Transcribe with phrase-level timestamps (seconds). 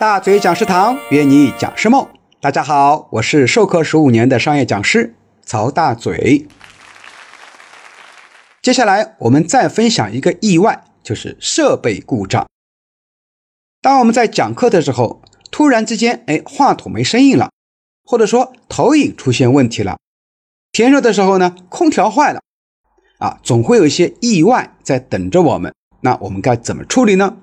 [0.00, 2.08] 大嘴讲师堂约你讲师梦。
[2.40, 6.48] 大家好，我是授课十五年的商业讲师曹大嘴。
[8.60, 12.46] 接下来我们再分享一个意外，就是设备故障。
[13.80, 17.50] 当我们在讲课的时候，突然之间，哎，话筒没声音了，
[18.04, 19.98] 或者说投影出现问题了，
[20.72, 22.40] 天热的时候呢，空调坏了，
[23.18, 25.72] 啊，总会有一些意外在等着我们。
[26.00, 27.36] 那我们该怎么处理呢？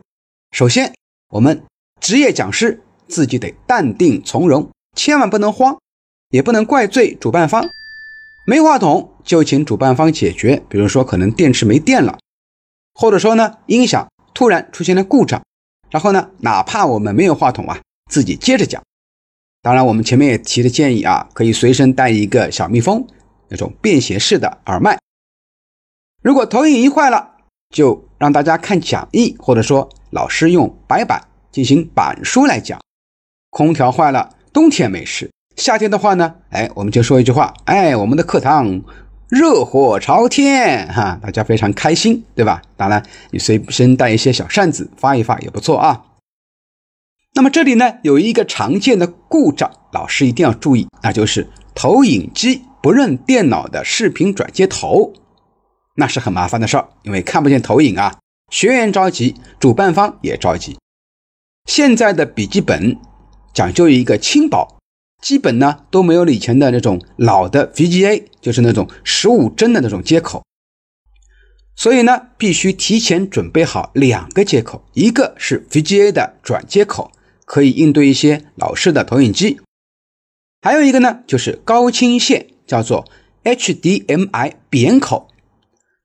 [0.52, 0.94] 首先，
[1.30, 1.64] 我们
[2.00, 5.78] 职业讲师自己得淡定从容，千万不能慌，
[6.30, 7.70] 也不能怪罪主办方。
[8.46, 12.18] 没话筒就请主办方解决，比如说可能电池没电了，
[12.94, 15.44] 或者说呢音响突然出现了故障，
[15.92, 17.80] 然后呢哪怕我们没有话筒啊，
[18.10, 18.82] 自己接着讲。
[19.62, 23.06] 当然，我们前面也提的建议啊，可以随身带一个小蜜蜂，
[23.50, 24.98] 那种便携式的耳麦。
[26.24, 27.36] 如果投影仪坏了，
[27.76, 32.80] 就让大家看讲义，或者说老师用白板进行板书来讲。
[33.50, 38.82] 空调坏了，冬天没事，夏天的话呢，哎，我们就说一句话，哎，我们的课堂
[39.28, 42.62] 热火朝天，哈，大家非常开心，对吧？
[42.78, 46.06] 当然，你随身带一些小扇子发一发也不错啊。
[47.34, 55.14] 那么这里呢，有一个常见的故障，老师一定要注意，那就是投影机不认电脑的视频转接头。
[55.96, 58.18] 那是很麻烦的事儿，因为看不见投影啊，
[58.52, 60.78] 学员着急，主办方也着急。
[61.70, 62.98] 现在的笔记本
[63.54, 64.80] 讲究一个轻薄，
[65.22, 70.42] 基本呢都没有以前的那种老的 VGA，就是那种十五帧的那种接口。
[71.76, 77.12] 所以呢，必须提前准备好两个接口，一个是 VGA 的转接口，
[77.46, 79.58] 可以应对一些老式的投影机；
[80.64, 83.06] 还有一个呢，就是高清线，叫做
[83.44, 85.30] HDMI 扁口。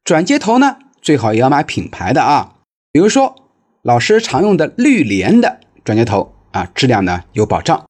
[0.04, 2.56] 转接头呢，最好也要买品牌的啊，
[2.92, 3.43] 比如说
[3.84, 7.84] 老师常用的绿联的转接头啊，质量呢有保障。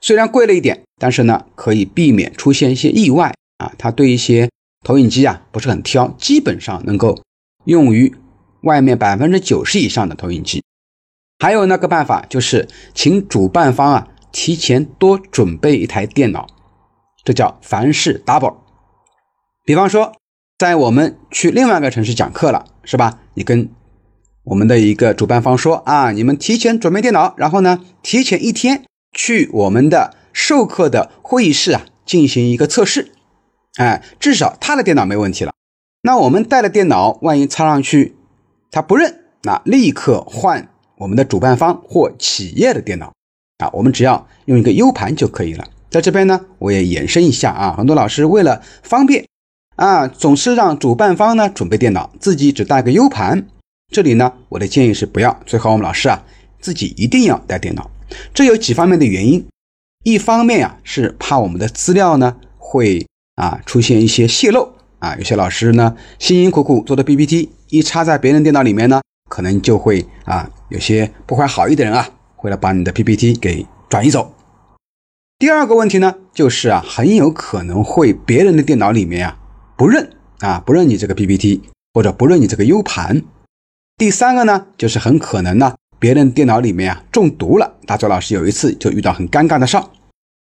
[0.00, 3.72] 虽然贵了一点，但是呢可以避免出现一些意外啊。
[3.78, 4.50] 它对一些
[4.84, 7.22] 投影机啊不是很挑，基本上能够
[7.64, 8.12] 用于
[8.62, 10.64] 外面百分之九十以上的投影机。
[11.38, 16.48] 还有那个办法就是请主办方啊提前多准备一台电脑，
[17.22, 18.56] 这叫凡事 double。
[19.64, 20.12] 比方说。
[20.58, 23.20] 在我们去另外一个城市讲课了，是吧？
[23.32, 23.70] 你跟
[24.44, 33.12] 我们的一个主办方说啊，你们提前准备电脑，然后呢，提前一天去我们的授课的会议室啊进行一个测试，
[33.76, 35.52] 哎，至少他的电脑没问题了。
[36.02, 38.16] 那我们带的电脑万一插上去
[38.70, 43.12] 他不认，那立刻换我们的主办方或企业的电脑
[43.58, 45.66] 啊，我们只要用一个 U 盘就可以了。
[45.90, 49.26] 在这边呢，我也延伸一下啊，很多老师为了方便。
[49.76, 53.46] 啊，总是让主办方呢准备电脑，自己只带个 U 盘。
[53.90, 56.22] 这里呢，我的建议是不要，最好我们老师啊
[56.60, 57.90] 自己一定要带电脑。
[58.32, 59.44] 这有几方面的原因，
[60.04, 74.32] 一方面啊是怕我们的资料呢会啊出现一些泄露啊，有些老师呢辛辛苦苦做的 PPT 一插在别人电脑里面呢，可能就会啊有些不怀好意的人啊会来把你的 PPT 给转移走。
[75.40, 79.36] 第二个问题呢，就是啊很有可能会别人的电脑里面啊。
[79.76, 81.62] 不认啊，不认你这个 PPT，
[81.94, 83.22] 或者不认你这个 U 盘。
[84.00, 87.74] 第三个呢，就是很可能呢，别人电脑里面啊中毒了。
[87.84, 89.84] 大周老师有一次就遇到很尴尬的事儿。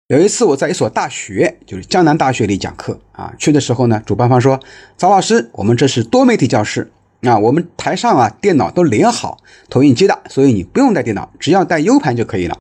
[0.08, 4.60] 有一次我在一所大学，就是江南大学里讲课啊，去的时候呢，主办方说
[4.98, 6.92] ：“曹老师，我们这是多媒体教室
[7.22, 9.38] 啊，我们台上啊电脑都连好
[9.70, 12.58] 投影机的，所以你不用带电脑，只要带 U 盘就可以了。”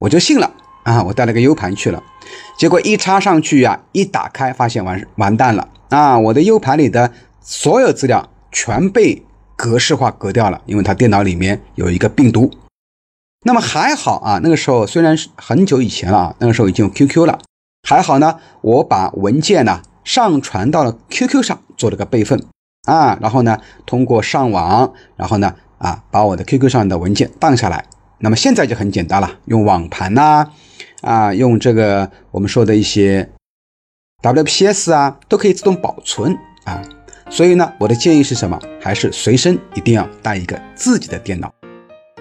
[0.00, 0.50] 我就信了
[0.84, 2.02] 啊，我带了个 U 盘去了，
[2.56, 5.68] 结果一插上去呀，一打开发现完完蛋了。
[5.90, 7.12] 啊，我的 U 盘里的
[7.42, 9.22] 所有资料全被
[9.56, 12.50] 格式化隔掉了，因为它电脑里面有一个病毒。
[13.46, 17.40] 那么还好啊，那个时候虽然是很久以前了啊，那个时候已经有 QQ 了，
[17.88, 22.42] 还好呢，我把文件呢上传到了 QQ 上，做了个备份
[22.86, 27.86] 啊，然后呢，通过上网，然后呢，啊，把我的 QQ 上的文件荡下来。
[28.18, 30.50] 那么现在就很简单了，用网盘呐，
[31.02, 33.30] 啊，用这个我们说的一些。
[34.22, 36.34] WPS 啊，都可以自动保存
[36.64, 36.80] 啊，
[37.34, 38.56] 所以呢，我的建议是什么？
[38.80, 41.52] 还是随身一定要带一个自己的电脑。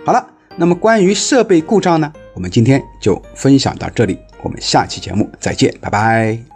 [0.04, 0.28] 好了，
[0.58, 6.53] 那么关于设备故障呢，我们今天就分享到这里，我们下期节目再见，拜拜。